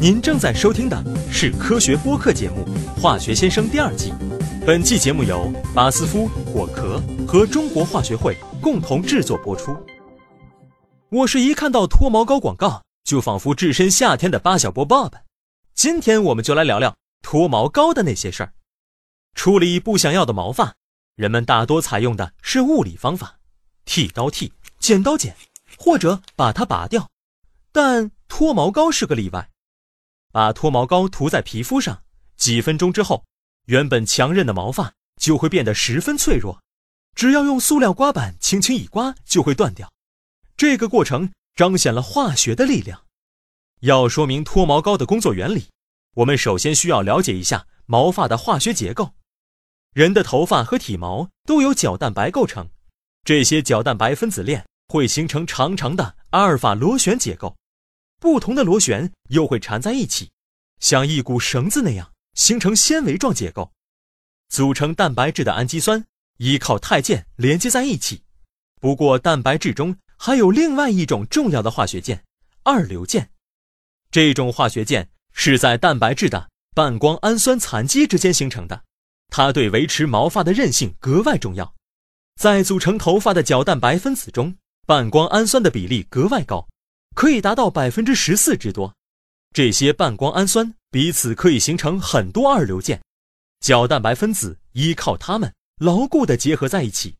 [0.00, 2.64] 您正在收听的是科学播客节目
[3.00, 4.12] 《化学先生》第二季。
[4.66, 9.76] 本季节目由巴斯夫、果壳和中国化学会共同制作播出。
[11.10, 15.12] 我是一看到脱毛膏广告就仿佛置身夏天的八小波 Bob。
[15.74, 18.52] 今天我们就来聊聊脱毛膏的那些事儿。
[19.34, 20.74] 处理不想要的毛发，
[21.16, 23.38] 人们大多采用的是物理方法，
[23.84, 25.34] 剃刀剃，剪刀剪，
[25.78, 27.08] 或者把它拔掉。
[27.72, 29.48] 但脱毛膏是个例外。
[30.32, 32.02] 把脱毛膏涂在皮肤上，
[32.36, 33.24] 几分钟之后。
[33.66, 36.60] 原本强韧的毛发就会变得十分脆弱，
[37.14, 39.88] 只要用塑料刮板轻轻一刮就会断掉。
[40.56, 43.04] 这个过程彰显了化学的力量。
[43.82, 45.68] 要说明脱毛膏的工作原理，
[46.16, 49.12] 我们首先需要了解一下毛发的化学结构。
[49.92, 52.68] 人的头发和体毛都由角蛋白构成，
[53.22, 57.56] 这些角蛋白分子链会形成长长的阿尔法螺旋结构，
[58.24, 60.30] 不同的螺旋又会缠在一起，
[60.80, 62.10] 像一股绳子那样。
[62.32, 63.70] 形成纤维状结构，
[64.48, 66.06] 组成蛋白质的氨基酸
[66.38, 68.22] 依靠肽键连接在一起。
[68.80, 72.24] 不过，蛋白质中还有另外一种重要的化学键——
[72.64, 73.30] 二硫键。
[74.10, 78.82] 这种化学键是在蛋白质的半胱氨酸残基之间形成的，
[79.28, 81.74] 它对维持毛发的韧性格外重要。
[82.40, 86.66] 在组成头发的角蛋白分子中，半胱氨酸的比例格外高，
[87.14, 88.94] 可以达到百分之十四之多。
[89.52, 90.74] 这些半胱氨酸。
[90.94, 93.02] 彼此可以形成很多二硫键，
[93.58, 97.16] 角蛋白分子依靠它们牢固地结合在一起，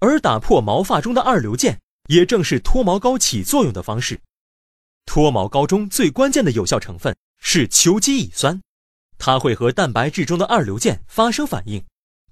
[0.00, 4.20] 而打破毛发中的二硫键，也正是脱毛膏起作用的方式。
[5.04, 8.60] 脱毛膏中最关键的有效成分是球基乙酸，
[9.18, 11.80] 它会和蛋白质中的二硫键发生反应，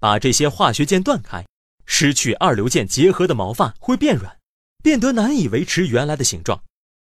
[0.00, 1.46] 把这些化学键断开，
[1.86, 4.36] 失去二硫键结合的毛发会变软，
[4.82, 6.60] 变得难以维持原来的形状，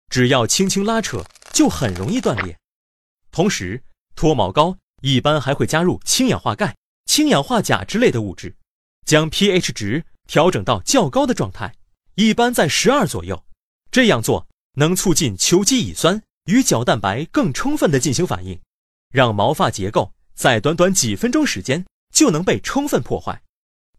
[0.10, 2.58] 只要轻轻拉扯就很容易断裂。
[3.32, 3.84] 同时，
[4.16, 8.56] 脱毛膏一般还会加入氢氧化钙、氢氧化钾之类的物质，
[9.06, 11.74] 将 pH 值调整到较高的状态，
[12.16, 13.44] 一般在十二左右。
[13.92, 18.60] 这样做能促进球基乙酸与角蛋白更充分的进行反应，
[19.12, 23.42] 让毛发结构在短短几分钟时间就能被充分破坏。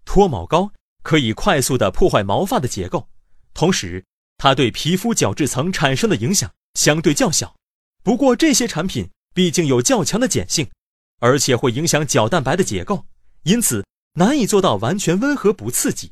[0.05, 0.72] 脱毛膏
[1.03, 3.09] 可以快速的破坏毛发的结构，
[3.55, 4.05] 同时
[4.38, 7.54] 它对皮肤角质层产生的影响相对较小。
[8.03, 9.10] 不过这些产品。
[9.34, 10.69] 毕竟有较强的碱性，
[11.21, 13.06] 而且会影响角蛋白的结构，
[13.44, 16.10] 因此难以做到完全温和不刺激。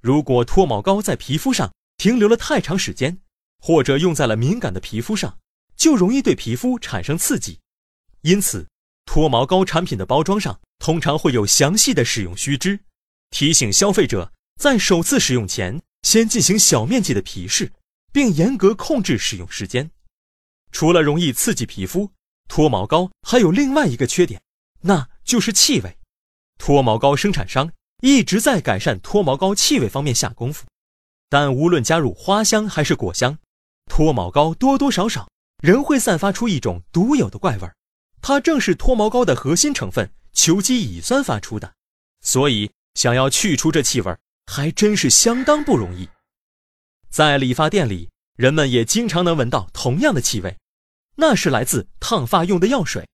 [0.00, 3.16] 如果脱毛膏在皮肤上停留了太长时间，
[3.60, 5.38] 或者用在了敏感的皮肤上，
[5.76, 7.60] 就容易对皮肤产生刺激。
[8.22, 8.66] 因此，
[9.04, 12.80] 脱毛膏产品的包装上通常会有详细的使用须知，
[13.30, 17.72] 提醒消费者在首次使用前先进行小面积的皮试，
[18.12, 19.90] 并严格控制使用时间。
[20.72, 22.10] 除了容易刺激皮肤，
[22.48, 24.40] 脱毛膏还有另外一个缺点，
[24.82, 25.98] 那就是气味。
[26.58, 27.72] 脱毛膏生产商
[28.02, 30.66] 一直在改善脱毛膏气味方面下功夫，
[31.28, 33.38] 但无论加入花香还是果香，
[33.86, 35.28] 脱毛膏多多少少
[35.62, 37.74] 仍会散发出一种独有的怪味儿。
[38.22, 41.74] 它正是脱毛膏的核心成分球基乙酸发出的，
[42.20, 44.18] 所以想要去除这气味儿
[44.52, 46.08] 还真是相当不容易。
[47.08, 50.56] 在理发店里，人们也经常能闻到同样的气味。
[51.14, 53.08] 那是来自烫发用的药水。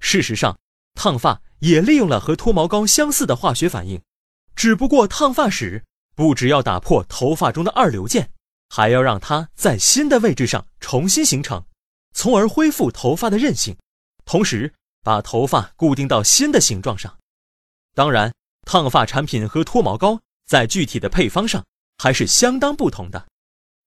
[0.00, 0.58] 事实上，
[0.94, 4.02] 烫发也利用了和脱毛膏相似的化学反应，
[4.56, 5.84] 只不过烫发时
[6.16, 8.32] 不只要打破头发中的二硫键，
[8.68, 11.64] 还要让它在新的位置上重新形成，
[12.12, 13.76] 从而恢复头发的韧性，
[14.24, 17.16] 同时把头发固定到新的形状上。
[17.94, 18.34] 当然，
[18.66, 21.64] 烫发产品和脱毛膏在具体的配方上
[21.98, 23.26] 还是相当不同的。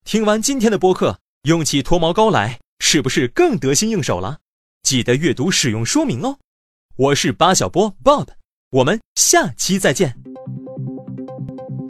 [0.03, 2.59] 听完今天的播客，用起脱毛膏来。
[2.79, 4.39] 是不是更得心应手了？
[4.83, 6.37] 记得阅读使用说明哦。
[6.97, 8.27] 我是八小波 Bob，
[8.69, 10.17] 我们下期再见。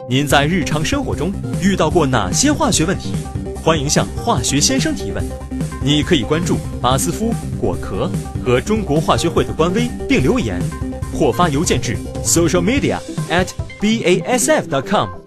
[0.08, 3.12] 您在日常生活中遇到过哪些化学问题？
[3.56, 5.22] 欢迎向化学先生提问。
[5.82, 8.08] 你可以关注巴斯夫、果壳
[8.44, 10.62] 和中国化学会的官微并留言，
[11.12, 13.48] 或发邮件至 social media at
[13.80, 15.25] BASF.com.